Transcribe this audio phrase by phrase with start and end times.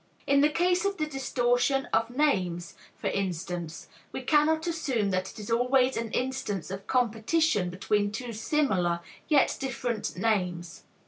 [0.25, 5.37] In the case of the distortion of names, for instance, we cannot assume that it
[5.37, 10.85] is always an instance of competition between two similar, yet different names.